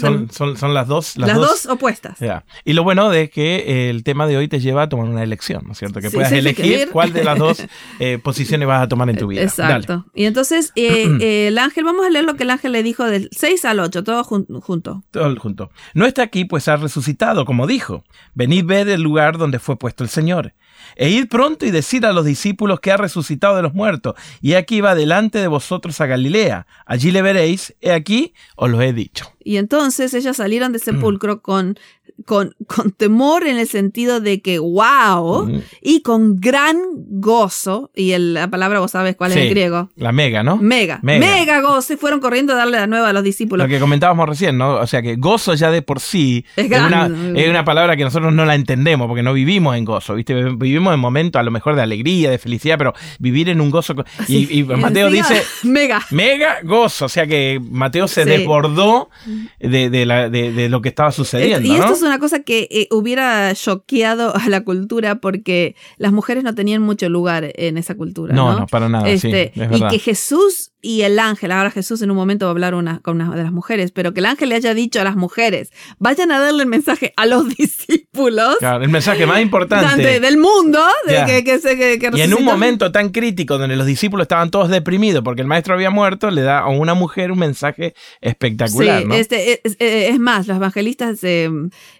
Son, 0.00 0.30
son, 0.30 0.56
son 0.56 0.74
las 0.74 0.88
dos. 0.88 1.16
Las, 1.16 1.28
Las, 1.28 1.36
dos, 1.38 1.66
opuestas. 1.66 2.18
Ya. 2.18 2.44
Y 2.64 2.72
lo 2.72 2.82
bueno 2.84 3.10
de 3.10 3.30
que 3.30 3.56
eh, 3.56 3.90
el 3.90 4.02
tema 4.02 4.26
de 4.26 4.36
hoy 4.36 4.48
te 4.48 4.60
lleva 4.60 4.82
a 4.82 4.88
tomar 4.88 5.06
una 5.08 5.22
elección, 5.22 5.62
¿no 5.66 5.72
es 5.72 5.78
cierto? 5.78 6.00
Que 6.00 6.08
Sí, 6.10 6.16
puedas 6.16 6.30
sí, 6.30 6.38
elegir 6.38 6.88
cuál 6.90 7.12
de 7.12 7.22
las 7.24 7.38
dos 7.38 7.64
eh, 8.00 8.18
posiciones 8.22 8.66
vas 8.66 8.82
a 8.82 8.88
tomar 8.88 9.08
en 9.10 9.16
tu 9.16 9.26
vida. 9.26 9.42
Exacto. 9.42 9.92
Dale. 9.98 10.04
Y 10.14 10.24
entonces 10.24 10.72
eh, 10.76 11.06
eh, 11.20 11.48
el 11.48 11.58
ángel, 11.58 11.84
vamos 11.84 12.06
a 12.06 12.10
leer 12.10 12.24
lo 12.24 12.34
que 12.34 12.44
el 12.44 12.50
ángel 12.50 12.72
le 12.72 12.82
dijo 12.82 13.04
del 13.04 13.28
6 13.32 13.64
al 13.66 13.80
8, 13.80 14.04
todo 14.04 14.24
jun- 14.24 14.46
junto. 14.60 15.04
Todo 15.10 15.34
junto. 15.36 15.70
No 15.94 16.06
está 16.06 16.22
aquí, 16.22 16.44
pues 16.44 16.66
ha 16.68 16.76
resucitado, 16.76 17.44
como 17.44 17.66
dijo. 17.66 18.04
Venid, 18.34 18.64
ved 18.64 18.88
el 18.88 19.02
lugar 19.02 19.38
donde 19.38 19.58
fue 19.58 19.76
puesto 19.76 20.02
el 20.02 20.10
Señor. 20.10 20.54
E 20.96 21.08
id 21.10 21.28
pronto 21.28 21.66
y 21.66 21.70
decid 21.70 22.04
a 22.04 22.12
los 22.12 22.24
discípulos 22.24 22.80
que 22.80 22.92
ha 22.92 22.96
resucitado 22.96 23.56
de 23.56 23.62
los 23.62 23.74
muertos. 23.74 24.14
Y 24.40 24.54
aquí 24.54 24.80
va 24.80 24.94
delante 24.94 25.38
de 25.38 25.46
vosotros 25.48 26.00
a 26.00 26.06
Galilea. 26.06 26.66
Allí 26.86 27.10
le 27.10 27.22
veréis. 27.22 27.74
He 27.80 27.92
aquí, 27.92 28.34
os 28.56 28.70
lo 28.70 28.80
he 28.80 28.92
dicho. 28.92 29.32
Y 29.42 29.56
entonces 29.56 30.14
ellas 30.14 30.36
salieron 30.38 30.70
Mm. 30.70 30.72
de 30.72 30.78
sepulcro 30.78 31.42
con, 31.42 31.78
con, 32.26 32.54
con 32.66 32.92
temor 32.92 33.46
en 33.46 33.58
el 33.58 33.66
sentido 33.68 34.20
de 34.20 34.40
que, 34.40 34.58
wow, 34.58 35.46
Mm. 35.46 35.60
y 35.82 36.02
con 36.02 36.36
gran 36.40 36.76
gozo, 37.08 37.90
y 37.94 38.12
el- 38.12 38.34
la 38.34 38.48
palabra 38.48 38.80
vos 38.80 38.90
sabes 38.92 39.16
cuál 39.16 39.32
es 39.32 39.38
el 39.38 39.50
griego. 39.50 39.90
La 39.96 40.12
mega, 40.12 40.42
¿no? 40.42 40.56
Mega, 40.56 41.00
Mega. 41.02 41.26
mega, 41.26 41.60
gozo, 41.60 41.92
y 41.92 41.96
fueron 41.96 42.20
corriendo 42.20 42.52
a 42.52 42.56
darle 42.56 42.78
la 42.78 42.86
nueva 42.86 43.08
a 43.10 43.12
los 43.12 43.24
discípulos. 43.24 43.66
Lo 43.66 43.72
que 43.72 43.80
comentábamos 43.80 44.28
recién, 44.28 44.56
¿no? 44.58 44.74
O 44.76 44.86
sea 44.86 45.02
que 45.02 45.16
gozo 45.16 45.54
ya 45.54 45.70
de 45.70 45.82
por 45.82 46.00
sí 46.00 46.44
Es 46.56 46.66
una, 46.66 47.10
es 47.34 47.48
una 47.48 47.64
palabra 47.64 47.96
que 47.96 48.04
nosotros 48.04 48.32
no 48.32 48.44
la 48.44 48.54
entendemos 48.54 49.06
porque 49.08 49.22
no 49.22 49.32
vivimos 49.32 49.76
en 49.76 49.84
gozo, 49.84 50.14
¿viste? 50.14 50.34
Vivimos 50.56 50.94
en 50.94 51.00
momentos 51.00 51.40
a 51.40 51.42
lo 51.42 51.50
mejor 51.50 51.74
de 51.76 51.82
alegría, 51.82 52.30
de 52.30 52.38
felicidad, 52.38 52.78
pero 52.78 52.94
vivir 53.18 53.48
en 53.48 53.60
un 53.60 53.70
gozo. 53.70 53.94
Y, 54.28 54.58
y 54.60 54.64
Mateo 54.64 55.10
dice, 55.10 55.42
mega. 55.64 56.00
mega 56.10 56.58
gozo, 56.62 57.06
o 57.06 57.08
sea 57.08 57.26
que 57.26 57.60
Mateo 57.70 58.08
se 58.08 58.24
Sí. 58.24 58.30
desbordó 58.30 59.10
de, 59.58 59.90
de 59.90 60.06
la- 60.06 60.28
de- 60.30 60.52
de 60.52 60.68
lo 60.68 60.80
que 60.80 60.88
estaba 60.90 61.10
sucediendo, 61.12 61.66
y 61.68 61.72
esto 61.72 61.88
¿no? 61.88 61.96
Una 62.04 62.18
cosa 62.18 62.40
que 62.42 62.68
eh, 62.70 62.88
hubiera 62.90 63.52
choqueado 63.54 64.34
a 64.36 64.48
la 64.48 64.62
cultura 64.62 65.16
porque 65.16 65.74
las 65.96 66.12
mujeres 66.12 66.44
no 66.44 66.54
tenían 66.54 66.82
mucho 66.82 67.08
lugar 67.08 67.50
en 67.54 67.78
esa 67.78 67.94
cultura. 67.94 68.34
No, 68.34 68.52
No, 68.52 68.60
no, 68.60 68.66
para 68.66 68.88
nada, 68.88 69.06
sí, 69.16 69.28
Este, 69.28 69.52
es 69.54 69.80
y 69.80 69.88
que 69.88 69.98
Jesús 69.98 70.70
y 70.80 71.00
el 71.00 71.18
ángel, 71.18 71.50
ahora 71.50 71.70
Jesús 71.70 72.02
en 72.02 72.10
un 72.10 72.16
momento 72.18 72.44
va 72.44 72.50
a 72.50 72.52
hablar 72.52 72.74
una, 72.74 73.00
con 73.00 73.16
una 73.20 73.34
de 73.34 73.42
las 73.42 73.52
mujeres, 73.52 73.90
pero 73.90 74.12
que 74.12 74.20
el 74.20 74.26
ángel 74.26 74.50
le 74.50 74.56
haya 74.56 74.74
dicho 74.74 75.00
a 75.00 75.04
las 75.04 75.16
mujeres, 75.16 75.70
vayan 75.98 76.30
a 76.30 76.38
darle 76.38 76.62
el 76.64 76.68
mensaje 76.68 77.14
a 77.16 77.24
los 77.24 77.48
discípulos 77.56 78.56
Claro, 78.58 78.84
el 78.84 78.90
mensaje 78.90 79.26
más 79.26 79.40
importante. 79.40 80.02
de- 80.02 80.20
del 80.20 80.36
mundo, 80.36 80.80
de 81.06 81.24
que, 81.26 81.44
que 81.44 81.58
se- 81.58 81.76
que- 81.78 81.98
que 81.98 82.10
Y 82.14 82.20
en 82.20 82.34
un 82.34 82.44
momento 82.44 82.92
tan 82.92 83.08
crítico 83.10 83.56
donde 83.56 83.76
los 83.76 83.86
discípulos 83.86 84.24
estaban 84.24 84.50
todos 84.50 84.68
deprimidos 84.68 85.22
porque 85.24 85.40
el 85.40 85.46
maestro 85.48 85.74
había 85.74 85.88
muerto, 85.90 86.30
le 86.30 86.42
da 86.42 86.58
a 86.60 86.68
una 86.68 86.92
mujer 86.94 87.32
un 87.32 87.38
mensaje 87.38 87.94
espectacular, 88.20 89.02
Sí, 89.02 89.08
¿no? 89.08 89.14
este, 89.14 89.52
es, 89.52 89.60
es- 89.78 90.10
es 90.12 90.18
más, 90.20 90.46
los 90.46 90.56
evangelistas 90.58 91.18
eh, 91.22 91.50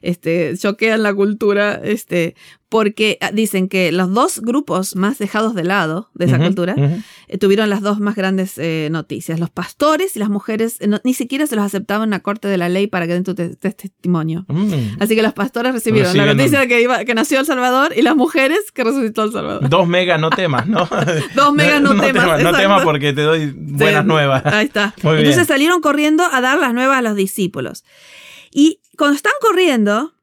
este, 0.03 0.55
choquean 0.59 1.03
la 1.03 1.15
cultura 1.15 1.81
este, 1.83 2.35
porque 2.69 3.19
ah, 3.21 3.31
dicen 3.33 3.69
que 3.69 3.93
los 3.93 4.13
dos 4.13 4.41
grupos 4.41 4.97
más 4.97 5.19
dejados 5.19 5.55
de 5.55 5.63
lado 5.65 6.11
de 6.15 6.25
esa 6.25 6.39
cultura 6.39 6.75
eh, 7.29 7.39
tuvieron 7.39 7.71
las 7.71 7.83
dos 7.83 8.01
más 8.01 8.17
grandes 8.17 8.59
eh, 8.59 8.89
noticias. 8.91 9.39
Los 9.39 9.51
pastores 9.51 10.17
y 10.17 10.19
las 10.19 10.29
mujeres 10.29 10.81
eh, 10.81 10.89
no- 10.89 11.01
ni 11.05 11.15
siquiera 11.15 11.47
se 11.47 11.55
los 11.55 11.65
aceptaban 11.65 12.07
en 12.09 12.11
la 12.11 12.21
corte 12.21 12.49
de 12.49 12.57
la 12.59 12.69
ley 12.69 12.89
para 12.89 13.07
que 13.07 13.13
den 13.13 13.23
tu 13.23 13.35
te- 13.37 13.55
te- 13.55 13.71
testimonio. 13.73 14.45
Mm. 14.49 14.73
Así 15.01 15.15
que 15.15 15.23
los 15.23 15.35
pastores 15.35 15.73
recibieron 15.73 16.17
la 16.17 16.27
noticia 16.35 16.59
un- 16.59 16.63
de 16.63 16.69
que, 16.69 16.81
iba, 16.83 17.05
que 17.05 17.15
nació 17.15 17.39
El 17.39 17.47
Salvador 17.47 17.93
y 17.97 18.03
las 18.03 18.17
mujeres 18.17 18.59
que 18.73 18.83
resucitó 18.83 19.23
El 19.25 19.33
Salvador. 19.33 19.69
Dos 19.69 19.87
megas, 19.87 20.21
no 20.21 20.31
temas, 20.31 20.67
¿no? 20.67 20.89
Dos 21.37 21.53
megas, 21.55 21.81
no 21.81 21.95
temas, 22.01 22.43
No 22.43 22.53
temas 22.57 22.83
porque 22.83 23.13
te 23.13 23.23
doy 23.23 23.53
buenas 23.57 24.03
Sí, 24.03 24.09
nuevas. 24.09 24.45
Ahí 24.47 24.67
está. 24.67 24.95
Muy 25.03 25.13
Entonces 25.19 25.37
bien. 25.37 25.47
salieron 25.47 25.81
corriendo 25.81 26.25
a 26.25 26.41
dar 26.41 26.59
las 26.59 26.75
nuevas 26.75 26.99
a 26.99 27.03
los 27.03 27.15
discípulos. 27.15 27.85
Y 28.51 28.81
cuando 28.97 29.17
están 29.17 29.33
corriendo, 29.41 30.15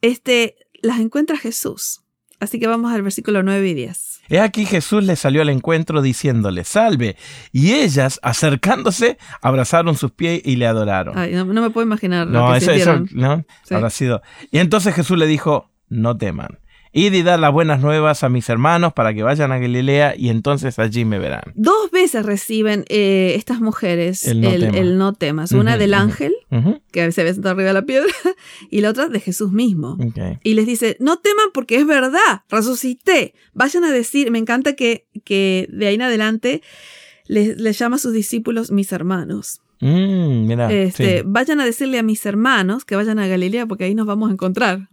este, 0.00 0.56
las 0.82 1.00
encuentra 1.00 1.36
Jesús. 1.36 2.02
Así 2.40 2.58
que 2.58 2.66
vamos 2.66 2.92
al 2.92 3.02
versículo 3.02 3.42
9 3.42 3.68
y 3.68 3.74
10. 3.74 4.20
He 4.28 4.40
aquí 4.40 4.66
Jesús 4.66 5.04
les 5.04 5.18
salió 5.18 5.42
al 5.42 5.48
encuentro 5.48 6.02
diciéndole, 6.02 6.64
salve. 6.64 7.16
Y 7.52 7.72
ellas, 7.72 8.20
acercándose, 8.22 9.18
abrazaron 9.40 9.96
sus 9.96 10.12
pies 10.12 10.42
y 10.44 10.56
le 10.56 10.66
adoraron. 10.66 11.16
Ay, 11.16 11.32
no, 11.32 11.44
no 11.44 11.62
me 11.62 11.70
puedo 11.70 11.86
imaginar 11.86 12.26
lo 12.26 12.52
que 12.52 12.58
eso, 12.58 12.72
eso, 12.72 12.94
sintieron. 12.96 13.08
¿no? 13.12 13.44
Sí. 13.64 13.74
Habrá 13.74 13.90
sido. 13.90 14.22
Y 14.50 14.58
entonces 14.58 14.94
Jesús 14.94 15.16
le 15.18 15.26
dijo, 15.26 15.70
no 15.88 16.16
teman. 16.16 16.58
Id 16.96 17.12
y 17.12 17.22
dar 17.24 17.40
las 17.40 17.52
buenas 17.52 17.80
nuevas 17.80 18.22
a 18.22 18.28
mis 18.28 18.48
hermanos 18.48 18.92
para 18.92 19.12
que 19.12 19.24
vayan 19.24 19.50
a 19.50 19.58
Galilea 19.58 20.14
y 20.16 20.28
entonces 20.28 20.78
allí 20.78 21.04
me 21.04 21.18
verán. 21.18 21.42
Dos 21.56 21.90
veces 21.90 22.24
reciben 22.24 22.84
eh, 22.88 23.34
estas 23.36 23.60
mujeres 23.60 24.24
El 24.28 24.44
el 24.44 24.60
no 24.62 24.70
temas. 24.70 24.94
no 24.96 25.12
temas. 25.12 25.52
Una 25.52 25.76
del 25.76 25.92
ángel, 25.92 26.32
que 26.92 27.10
se 27.10 27.24
ve 27.24 27.34
sentado 27.34 27.54
arriba 27.54 27.68
de 27.68 27.74
la 27.74 27.82
piedra, 27.82 28.06
y 28.70 28.80
la 28.80 28.90
otra 28.90 29.08
de 29.08 29.18
Jesús 29.18 29.50
mismo. 29.50 29.98
Y 30.44 30.54
les 30.54 30.66
dice, 30.66 30.96
no 31.00 31.18
teman 31.18 31.46
porque 31.52 31.76
es 31.76 31.86
verdad, 31.86 32.42
resucité. 32.48 33.34
Vayan 33.54 33.82
a 33.82 33.90
decir, 33.90 34.30
me 34.30 34.38
encanta 34.38 34.74
que, 34.74 35.08
que 35.24 35.68
de 35.72 35.88
ahí 35.88 35.96
en 35.96 36.02
adelante 36.02 36.62
les, 37.26 37.58
les 37.58 37.76
llama 37.76 37.96
a 37.96 37.98
sus 37.98 38.12
discípulos 38.12 38.70
mis 38.70 38.92
hermanos. 38.92 39.62
Mm, 39.80 40.46
mira, 40.46 40.72
este, 40.72 41.18
sí. 41.18 41.24
Vayan 41.26 41.60
a 41.60 41.64
decirle 41.64 41.98
a 41.98 42.04
mis 42.04 42.24
hermanos 42.24 42.84
que 42.84 42.94
vayan 42.94 43.18
a 43.18 43.26
Galilea 43.26 43.66
porque 43.66 43.84
ahí 43.84 43.96
nos 43.96 44.06
vamos 44.06 44.30
a 44.30 44.32
encontrar. 44.32 44.88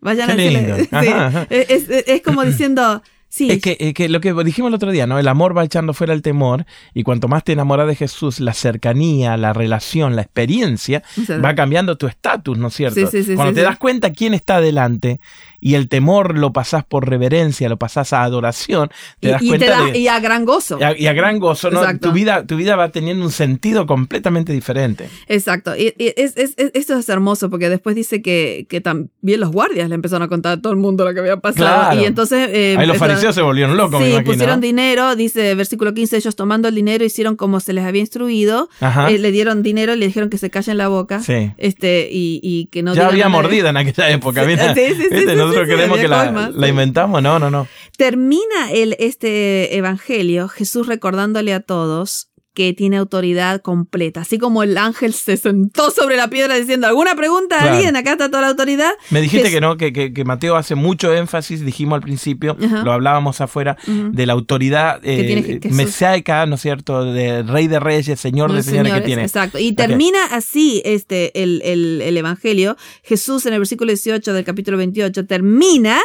Vayan 0.00 0.36
Qué 0.36 0.50
lindo. 0.50 0.76
sí, 0.78 0.86
Ajá, 0.92 1.26
ajá. 1.26 1.46
es, 1.50 1.88
es- 1.88 2.04
es 2.08 2.22
como 2.22 2.44
diciendo, 2.44 3.02
sí, 3.28 3.50
Es 3.50 3.60
que, 3.60 3.76
es 3.80 3.94
que 3.94 4.08
lo 4.08 4.20
que 4.20 4.32
dijimos 4.44 4.68
el 4.70 4.74
otro 4.74 4.90
día, 4.90 5.06
¿no? 5.06 5.18
El 5.18 5.28
amor 5.28 5.56
va 5.56 5.64
echando 5.64 5.94
fuera 5.94 6.12
el 6.14 6.22
temor 6.22 6.64
y 6.94 7.02
cuanto 7.02 7.28
más 7.28 7.44
te 7.44 7.52
enamoras 7.52 7.86
de 7.86 7.94
Jesús, 7.94 8.40
la 8.40 8.54
cercanía, 8.54 9.36
la 9.36 9.52
relación, 9.52 10.16
la 10.16 10.22
experiencia, 10.22 11.02
o 11.20 11.24
sea, 11.24 11.38
va 11.38 11.54
cambiando 11.54 11.96
tu 11.96 12.06
estatus, 12.06 12.56
¿no 12.58 12.68
es 12.68 12.74
cierto? 12.74 12.94
Sí, 13.00 13.06
sí, 13.10 13.22
sí, 13.24 13.34
Cuando 13.34 13.54
te 13.54 13.62
das 13.62 13.78
cuenta 13.78 14.10
quién 14.12 14.34
está 14.34 14.60
delante 14.60 15.20
y 15.60 15.74
el 15.74 15.88
temor 15.88 16.38
lo 16.38 16.52
pasás 16.52 16.84
por 16.84 17.08
reverencia, 17.08 17.68
lo 17.68 17.76
pasás 17.78 18.12
a 18.12 18.22
adoración, 18.22 18.90
te 19.20 19.28
y, 19.28 19.30
das 19.32 19.42
y 19.42 19.48
cuenta 19.48 19.66
te 19.66 19.72
da- 19.72 19.84
de... 19.86 19.98
y 19.98 20.08
a 20.08 20.20
gran 20.20 20.44
gozo. 20.44 20.78
y 20.80 20.82
a, 20.84 20.96
y 20.96 21.06
a 21.08 21.12
gran 21.12 21.38
gozo, 21.40 21.70
¿no? 21.70 21.80
Exacto. 21.80 22.08
Tu 22.08 22.14
vida, 22.14 22.46
tu 22.46 22.56
vida 22.56 22.76
va 22.76 22.90
teniendo 22.90 23.24
un 23.24 23.32
sentido 23.32 23.86
completamente 23.86 24.52
diferente. 24.52 25.08
Exacto. 25.26 25.74
Y, 25.76 25.94
y 25.98 26.12
es, 26.16 26.36
es- 26.36 26.54
es- 26.56 26.70
esto 26.74 26.96
es 26.96 27.08
hermoso 27.08 27.50
porque 27.50 27.68
después 27.68 27.96
dice 27.96 28.22
que, 28.22 28.66
que 28.68 28.80
también 28.80 29.40
los 29.40 29.50
guardias 29.50 29.88
le 29.88 29.96
empezaron 29.96 30.22
a 30.22 30.28
contar 30.28 30.58
a 30.58 30.62
todo 30.62 30.72
el 30.72 30.78
mundo 30.78 31.04
lo 31.04 31.12
que 31.12 31.20
había 31.20 31.36
pasado. 31.38 31.66
Claro. 31.66 32.00
Y 32.00 32.04
entonces... 32.04 32.48
eh, 32.52 32.76
Ahí 32.78 32.86
los 32.86 32.94
esta- 32.96 33.06
fariseos 33.18 33.34
se 33.34 33.42
volvieron 33.42 33.76
locos, 33.76 34.00
me 34.00 34.06
Sí, 34.06 34.12
imagino. 34.12 34.32
pusieron 34.32 34.60
dinero, 34.60 35.14
dice 35.16 35.54
versículo 35.54 35.94
15, 35.94 36.16
ellos 36.16 36.36
tomando 36.36 36.68
el 36.68 36.74
dinero 36.74 37.04
hicieron 37.04 37.36
como 37.36 37.60
se 37.60 37.72
les 37.72 37.84
había 37.84 38.00
instruido, 38.00 38.68
Ajá. 38.80 39.10
eh, 39.10 39.18
le 39.18 39.30
dieron 39.32 39.62
dinero 39.62 39.94
y 39.94 39.96
le 39.98 40.06
dijeron 40.06 40.30
que 40.30 40.38
se 40.38 40.50
callen 40.50 40.78
la 40.78 40.88
boca, 40.88 41.20
Sí. 41.22 41.52
este 41.58 42.08
y, 42.10 42.40
y 42.42 42.66
que 42.66 42.82
no 42.82 42.94
ya 42.94 43.08
había 43.08 43.28
mordida 43.28 43.70
en 43.70 43.76
aquella 43.76 44.10
época, 44.10 44.44
mira. 44.44 44.74
sí, 44.74 44.80
sí, 44.96 45.08
¿Viste? 45.10 45.36
Nosotros 45.36 45.66
creemos 45.66 45.98
que 45.98 46.08
la, 46.08 46.50
la 46.54 46.68
inventamos, 46.68 47.22
no, 47.22 47.38
no, 47.38 47.50
no. 47.50 47.66
Termina 47.96 48.70
el, 48.72 48.96
este 48.98 49.76
evangelio 49.76 50.48
Jesús 50.48 50.86
recordándole 50.86 51.52
a 51.52 51.60
todos 51.60 52.28
que 52.58 52.72
tiene 52.72 52.96
autoridad 52.96 53.62
completa, 53.62 54.22
así 54.22 54.36
como 54.36 54.64
el 54.64 54.76
ángel 54.76 55.12
se 55.12 55.36
sentó 55.36 55.92
sobre 55.92 56.16
la 56.16 56.28
piedra 56.28 56.56
diciendo, 56.56 56.88
¿alguna 56.88 57.14
pregunta 57.14 57.54
a 57.54 57.58
Claro. 57.60 57.76
alguien? 57.76 57.94
Acá 57.94 58.12
está 58.12 58.28
toda 58.28 58.40
la 58.40 58.48
autoridad. 58.48 58.90
Me 59.10 59.20
dijiste 59.20 59.48
que 59.48 59.60
no, 59.60 59.76
que, 59.76 59.92
que, 59.92 60.12
que 60.12 60.24
Mateo 60.24 60.56
hace 60.56 60.74
mucho 60.74 61.14
énfasis, 61.14 61.64
dijimos 61.64 61.94
al 61.98 62.02
principio, 62.02 62.56
Ajá. 62.60 62.82
lo 62.82 62.90
hablábamos 62.92 63.40
afuera, 63.40 63.76
de 63.86 64.26
la 64.26 64.32
autoridad 64.32 64.98
eh, 65.04 65.60
mesaica, 65.70 66.44
¿no 66.46 66.56
es 66.56 66.60
cierto? 66.62 67.04
De 67.04 67.44
rey 67.44 67.68
de 67.68 67.78
reyes, 67.78 68.18
señor 68.18 68.52
de 68.52 68.64
señores, 68.64 68.92
que 68.92 69.00
tiene. 69.02 69.22
Exacto. 69.22 69.58
Y 69.60 69.72
termina 69.72 70.18
así 70.32 70.82
este, 70.84 71.40
el, 71.40 71.62
el- 71.64 72.02
el 72.02 72.16
Evangelio. 72.16 72.76
Jesús 73.04 73.46
en 73.46 73.52
el 73.52 73.60
versículo 73.60 73.90
18 73.92 74.32
del 74.32 74.44
capítulo 74.44 74.76
28 74.78 75.26
termina. 75.26 75.98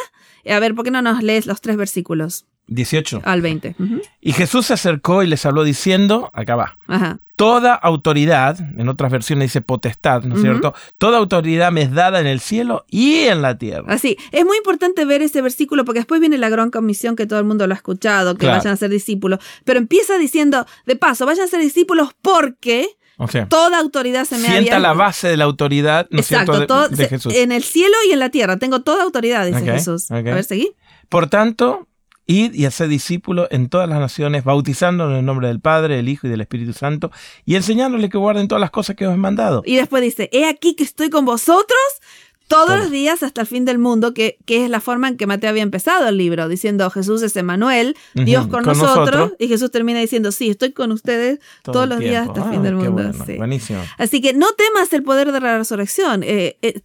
A 0.47 0.59
ver, 0.59 0.75
¿por 0.75 0.85
qué 0.85 0.91
no 0.91 1.01
nos 1.01 1.23
lees 1.23 1.47
los 1.47 1.61
tres 1.61 1.77
versículos 1.77 2.45
18. 2.67 3.21
al 3.25 3.41
20? 3.41 3.75
Ujú. 3.79 4.01
Y 4.21 4.33
Jesús 4.33 4.67
se 4.67 4.73
acercó 4.73 5.23
y 5.23 5.27
les 5.27 5.45
habló 5.45 5.63
diciendo, 5.63 6.31
acá 6.33 6.55
va, 6.55 6.77
Ajá. 6.87 7.19
toda 7.35 7.73
autoridad, 7.73 8.57
en 8.77 8.87
otras 8.89 9.11
versiones 9.11 9.49
dice 9.49 9.61
potestad, 9.61 10.23
¿no 10.23 10.35
es 10.35 10.41
cierto? 10.41 10.73
Toda 10.97 11.17
autoridad 11.17 11.71
me 11.71 11.81
es 11.81 11.91
dada 11.91 12.19
en 12.21 12.27
el 12.27 12.39
cielo 12.39 12.85
y 12.89 13.21
en 13.23 13.41
la 13.41 13.57
tierra. 13.57 13.85
Así. 13.93 14.17
Es 14.31 14.45
muy 14.45 14.57
importante 14.57 15.03
ver 15.05 15.21
ese 15.21 15.41
versículo 15.41 15.83
porque 15.85 15.99
después 15.99 16.21
viene 16.21 16.37
la 16.37 16.49
gran 16.49 16.71
comisión 16.71 17.15
que 17.15 17.25
todo 17.27 17.39
el 17.39 17.45
mundo 17.45 17.67
lo 17.67 17.73
ha 17.73 17.77
escuchado, 17.77 18.33
que 18.35 18.41
Claro. 18.45 18.57
vayan 18.59 18.73
a 18.73 18.77
ser 18.77 18.89
discípulos. 18.89 19.39
Pero 19.65 19.79
empieza 19.79 20.17
diciendo, 20.17 20.65
de 20.85 20.95
paso, 20.95 21.25
vayan 21.25 21.45
a 21.45 21.47
ser 21.49 21.59
discípulos 21.59 22.09
porque 22.21 22.87
O 23.17 23.27
sea, 23.27 23.47
toda 23.47 23.77
autoridad 23.79 24.25
se 24.25 24.35
me 24.37 24.47
sienta 24.47 24.75
había... 24.75 24.79
la 24.79 24.93
base 24.93 25.27
de 25.27 25.37
la 25.37 25.43
autoridad, 25.43 26.07
¿no 26.11 26.19
es 26.19 26.31
Exacto, 26.31 26.53
cierto? 26.55 26.79
De, 26.81 26.87
todo- 26.87 26.95
de 26.97 27.07
Jesús. 27.09 27.33
en 27.35 27.51
el 27.51 27.63
cielo 27.63 27.95
y 28.09 28.11
en 28.13 28.19
la 28.19 28.29
tierra. 28.29 28.57
Tengo 28.57 28.81
toda 28.83 29.03
autoridad, 29.03 29.45
dice 29.45 29.61
Jesús. 29.65 30.09
A 30.11 30.21
ver, 30.21 30.43
seguí. 30.43 30.71
Por 31.09 31.27
tanto, 31.29 31.87
id 32.25 32.53
y 32.53 32.65
haced 32.65 32.87
discípulos 32.89 33.47
en 33.51 33.69
todas 33.69 33.89
las 33.89 33.99
naciones, 33.99 34.43
bautizándolos 34.43 35.13
en 35.13 35.19
el 35.19 35.25
nombre 35.25 35.47
del 35.47 35.59
Padre, 35.59 35.95
del 35.97 36.07
Hijo 36.09 36.27
y 36.27 36.29
del 36.29 36.41
Espíritu 36.41 36.73
Santo, 36.73 37.11
y 37.45 37.55
enseñándoles 37.55 38.09
que 38.09 38.17
guarden 38.17 38.47
todas 38.47 38.61
las 38.61 38.71
cosas 38.71 38.95
que 38.95 39.05
os 39.07 39.13
he 39.13 39.17
mandado. 39.17 39.61
Y 39.65 39.75
después 39.75 40.01
dice, 40.03 40.29
he 40.31 40.45
aquí 40.45 40.75
que 40.75 40.83
estoy 40.83 41.09
con 41.09 41.25
vosotros 41.25 41.77
todos 42.49 42.67
Todo. 42.67 42.77
los 42.77 42.91
días 42.91 43.23
hasta 43.23 43.41
el 43.41 43.47
fin 43.47 43.63
del 43.65 43.79
mundo, 43.79 44.13
que, 44.13 44.37
que 44.45 44.63
es 44.65 44.69
la 44.69 44.79
forma 44.81 45.07
en 45.07 45.15
que 45.17 45.25
Mateo 45.25 45.49
había 45.49 45.63
empezado 45.63 46.07
el 46.09 46.17
libro, 46.17 46.47
diciendo 46.49 46.87
Jesús 46.91 47.21
es 47.23 47.35
Emanuel, 47.37 47.95
Ujú, 48.15 48.25
Dios 48.25 48.41
con, 48.47 48.63
con 48.63 48.77
nosotros, 48.77 49.05
nosotros. 49.05 49.31
y 49.39 49.47
Jesús 49.47 49.71
termina 49.71 49.99
diciendo, 49.99 50.31
sí, 50.31 50.49
estoy 50.49 50.71
con 50.73 50.91
ustedes 50.91 51.39
todos 51.63 51.87
los 51.87 51.99
días 51.99 52.27
hasta 52.27 52.41
el 52.41 52.47
Ah, 52.47 52.51
fin 52.51 52.61
del 52.61 52.77
qué 52.77 52.89
mundo. 52.89 52.91
bueno, 53.09 53.25
sí. 53.25 53.37
Buenísimo. 53.37 53.79
Así 53.97 54.21
que 54.21 54.33
no 54.33 54.47
temas 54.53 54.91
el 54.93 55.03
poder 55.03 55.31
de 55.31 55.39
la 55.39 55.57
resurrección. 55.57 56.21
Eh, 56.23 56.57
eh, 56.61 56.81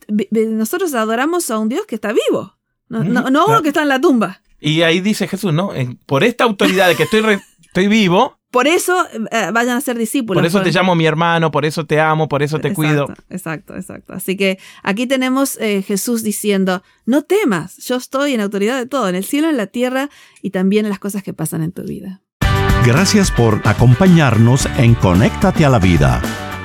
nosotros 0.48 0.94
adoramos 0.94 1.50
a 1.50 1.58
un 1.58 1.68
Dios 1.68 1.84
que 1.86 1.96
está 1.96 2.12
vivo, 2.12 2.56
no, 2.88 3.02
no, 3.04 3.28
no 3.28 3.42
a 3.42 3.46
uno 3.46 3.62
que 3.62 3.68
está 3.68 3.82
en 3.82 3.88
la 3.88 4.00
tumba. 4.00 4.40
Y 4.60 4.82
ahí 4.82 5.00
dice 5.00 5.28
Jesús, 5.28 5.52
¿no? 5.52 5.72
En- 5.74 5.96
por 6.06 6.24
esta 6.24 6.44
autoridad 6.44 6.88
de 6.88 6.94
que 6.96 7.04
estoy, 7.04 7.20
re- 7.20 7.40
estoy 7.66 7.88
vivo, 7.88 8.36
Por 8.50 8.66
eso 8.66 9.06
eh, 9.30 9.50
vayan 9.52 9.76
a 9.76 9.80
ser 9.82 9.98
discípulos. 9.98 10.40
por 10.40 10.46
eso 10.46 10.62
te 10.62 10.72
llamo 10.72 10.94
mi 10.94 11.04
hermano, 11.04 11.50
por 11.50 11.64
eso 11.66 11.84
te 11.84 12.00
amo, 12.00 12.28
por 12.28 12.42
eso 12.42 12.58
te 12.58 12.72
cuido. 12.72 13.02
Exacto, 13.04 13.24
exacto, 13.30 13.76
exacto. 13.76 14.12
Así 14.14 14.36
que 14.38 14.58
aquí 14.82 15.06
tenemos 15.06 15.58
eh, 15.60 15.82
Jesús 15.86 16.22
diciendo, 16.22 16.82
no 17.04 17.22
temas, 17.22 17.76
yo 17.86 17.96
estoy 17.96 18.32
en 18.32 18.40
autoridad 18.40 18.78
de 18.78 18.86
todo, 18.86 19.08
en 19.08 19.14
el 19.16 19.24
cielo, 19.24 19.50
en 19.50 19.58
la 19.58 19.66
tierra 19.66 20.08
y 20.42 20.48
también 20.50 20.86
en 20.86 20.90
las 20.90 20.98
cosas 20.98 21.22
que 21.22 21.34
pasan 21.34 21.62
en 21.62 21.72
tu 21.72 21.82
vida. 21.82 22.22
Gracias 22.86 23.30
por 23.30 23.60
acompañarnos 23.64 24.66
en 24.78 24.94
Conéctate 24.94 25.64
a 25.66 25.68
la 25.68 25.78
Vida. 25.78 26.22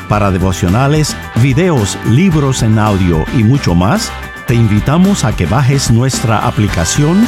Para 0.08 0.32
devocionales, 0.32 1.18
videos, 1.42 1.98
libros 2.10 2.62
en 2.64 2.80
audio 2.80 3.26
y 3.38 3.44
mucho 3.44 3.76
más, 3.76 4.12
te 4.48 4.54
invitamos 4.54 5.26
a 5.26 5.36
que 5.36 5.46
bajes 5.46 5.92
nuestra 5.92 6.46
aplicación 6.48 7.28